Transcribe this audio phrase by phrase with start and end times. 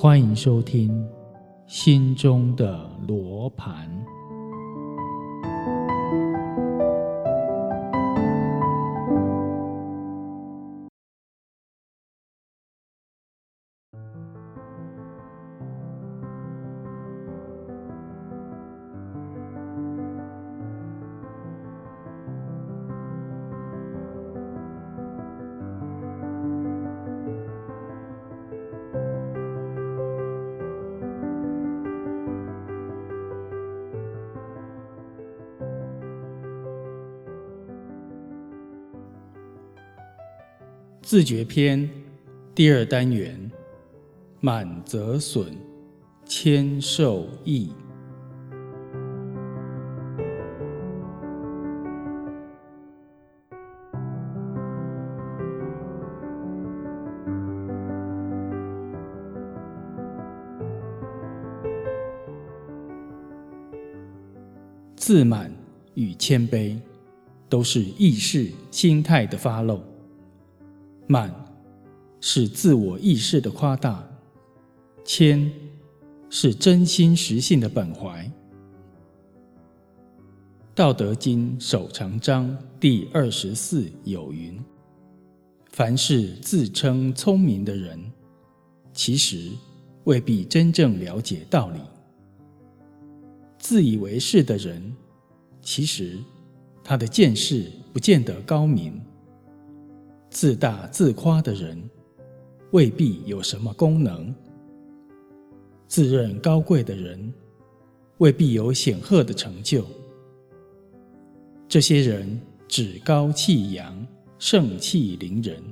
[0.00, 0.88] 欢迎收听
[1.66, 3.90] 《心中的罗盘》。
[41.10, 41.88] 自觉篇
[42.54, 43.50] 第二单元：
[44.40, 45.46] 满则损，
[46.26, 47.72] 谦受益。
[64.94, 65.50] 自满
[65.94, 66.78] 与谦卑，
[67.48, 69.80] 都是意识心态的发露。
[71.10, 71.34] 满
[72.20, 74.06] 是自我意识的夸大，
[75.06, 75.50] 谦
[76.28, 78.26] 是真心实性的本怀。
[80.74, 84.62] 《道德经》首长章第二十四有云
[85.72, 87.98] ：“凡是自称聪明的人，
[88.92, 89.48] 其实
[90.04, 91.80] 未必真正了解道理；
[93.58, 94.94] 自以为是的人，
[95.62, 96.18] 其实
[96.84, 99.00] 他的见识不见得高明。”
[100.30, 101.82] 自大自夸的人，
[102.72, 104.32] 未必有什么功能；
[105.86, 107.32] 自认高贵的人，
[108.18, 109.84] 未必有显赫的成就。
[111.66, 114.06] 这些人趾高气扬、
[114.38, 115.62] 盛气凌人，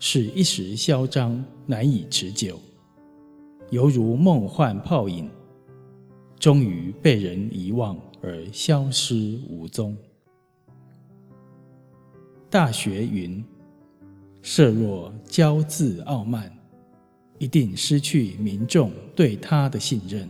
[0.00, 2.58] 是一时嚣张，难以持久，
[3.70, 5.30] 犹如梦幻泡影，
[6.38, 9.96] 终于被人遗忘而消失无踪。
[12.50, 13.42] 大学云。
[14.50, 16.50] 设若骄自傲慢，
[17.36, 20.26] 一定失去民众对他的信任。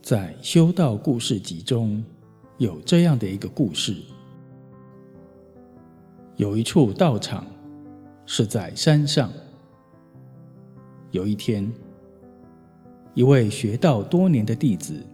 [0.00, 2.04] 在《修道故事集》中，
[2.62, 3.92] 有这样的一个故事：
[6.36, 7.44] 有一处道场
[8.24, 9.32] 是在山上。
[11.10, 11.68] 有一天，
[13.14, 15.04] 一位学道多年的弟子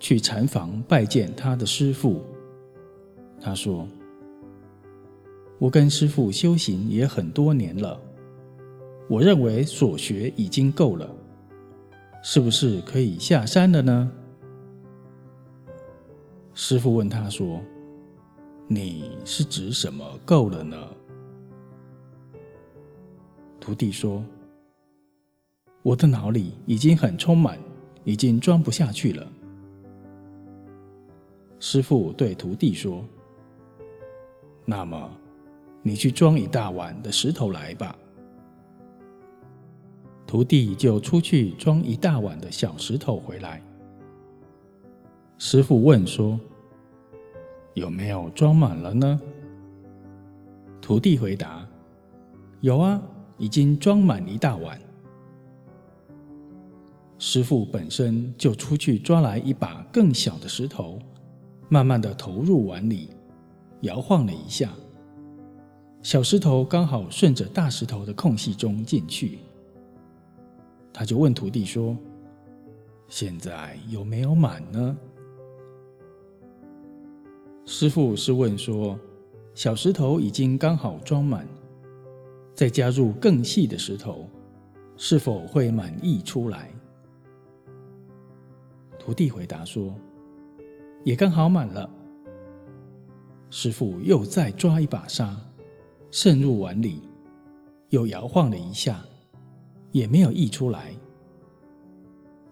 [0.00, 2.24] 去禅房拜见他的师父。
[3.40, 3.86] 他说
[5.60, 8.00] ：“我跟师父修行也很多年了，
[9.08, 11.08] 我认为所学已经够了，
[12.24, 14.10] 是不是可以下山了呢？”
[16.54, 17.60] 师傅问他说
[18.68, 20.76] ：“你是指什么够了呢？”
[23.60, 24.24] 徒弟说
[25.82, 27.58] ：“我的脑里已经很充满，
[28.04, 29.26] 已经装不下去了。”
[31.60, 33.04] 师傅对徒弟说
[34.64, 35.10] ：“那么，
[35.82, 37.96] 你去装一大碗的石头来吧。”
[40.26, 43.62] 徒弟就出去装一大碗的小石头回来。
[45.42, 46.38] 师傅问说。
[47.72, 49.18] 有没有装满了呢？
[50.82, 51.66] 徒弟回答
[52.60, 53.00] ：“有啊，
[53.38, 54.78] 已经装满一大碗。”
[57.18, 60.98] 师傅本身就出去抓来一把更小的石头，
[61.70, 63.08] 慢慢的投入碗里，
[63.82, 64.70] 摇晃了一下，
[66.02, 69.38] 小石头刚好顺着大石头的空隙中进去。
[70.92, 71.96] 他就问徒弟说
[73.08, 74.98] ：“现在有没有满呢？”
[77.72, 78.98] 师傅是问说
[79.54, 81.46] ：“小石头已经刚好装满，
[82.52, 84.28] 再加入更细的石头，
[84.96, 86.68] 是否会满溢出来？”
[88.98, 89.94] 徒弟回答说
[91.06, 91.88] ：“也刚好满了。”
[93.50, 95.40] 师傅又再抓一把沙，
[96.10, 97.00] 渗入碗里，
[97.90, 99.00] 又摇晃了一下，
[99.92, 100.92] 也没有溢出来。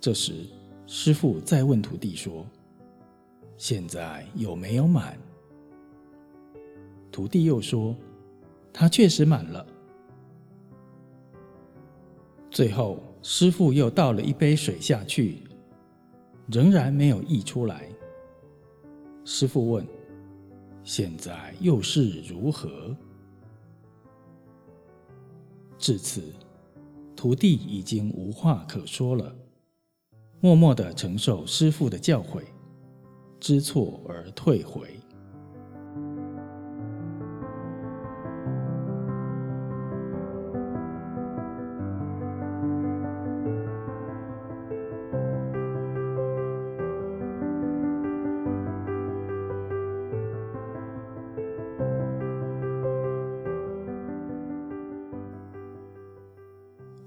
[0.00, 0.46] 这时，
[0.86, 2.46] 师傅再问徒弟说。
[3.64, 5.16] 现在有没有满？
[7.12, 7.94] 徒弟又说
[8.74, 9.64] ：“他确实满了。”
[12.50, 15.44] 最后，师傅又倒了一杯水下去，
[16.48, 17.88] 仍然没有溢出来。
[19.24, 19.86] 师傅问
[20.82, 22.96] ：“现在又是如何？
[25.78, 26.20] 至此，
[27.14, 29.32] 徒弟已经无话可说了，
[30.40, 32.42] 默默的承受师父的教诲，
[33.42, 34.86] 知错而退回。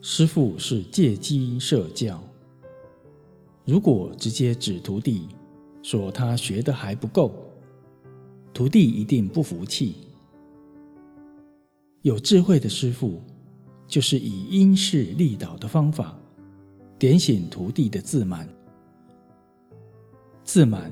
[0.00, 2.20] 师父是借机设教，
[3.64, 5.28] 如果直接指徒弟
[5.84, 7.30] 说他学的还不够，
[8.54, 9.96] 徒弟一定不服气。
[12.00, 13.20] 有智慧的师父，
[13.86, 16.18] 就是以因势利导的方法，
[16.98, 18.48] 点醒徒弟的自满。
[20.42, 20.90] 自满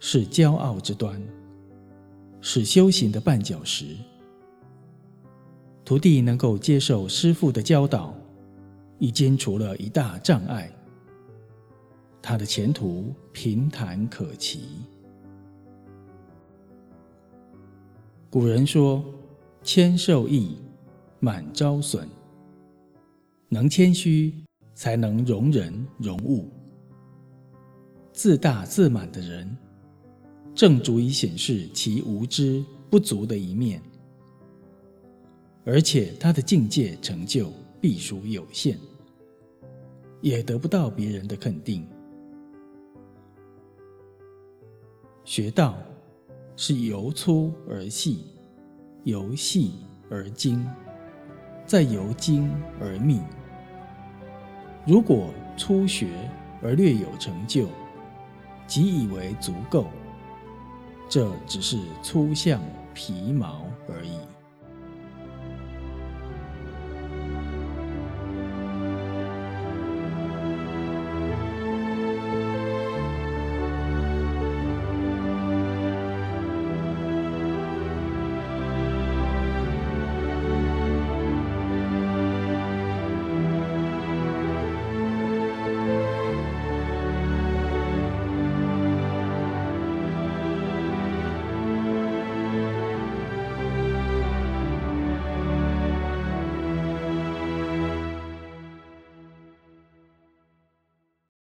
[0.00, 1.22] 是骄傲之端，
[2.40, 3.94] 是修行的绊脚石。
[5.84, 8.14] 徒弟能够接受师父的教导，
[8.98, 10.72] 已经除了一大障碍，
[12.28, 14.82] 他的前途平坦可期。
[18.28, 19.02] 古人说
[19.64, 20.58] ：“谦受益，
[21.20, 22.06] 满招损。”
[23.48, 24.34] 能谦虚，
[24.74, 26.50] 才能容人容物。
[28.12, 29.56] 自大自满的人，
[30.54, 33.80] 正足以显示其无知不足的一面。
[35.64, 38.78] 而且他的境界成就必属有限，
[40.20, 41.88] 也得不到别人的肯定。
[45.28, 45.74] 学道
[46.56, 48.24] 是由粗而细，
[49.04, 49.72] 由细
[50.10, 50.66] 而精，
[51.66, 53.20] 再由精而密。
[54.86, 56.08] 如果初学
[56.62, 57.66] 而略有成就，
[58.66, 59.84] 即以为足够，
[61.10, 62.58] 这只是粗相
[62.94, 64.18] 皮毛而已。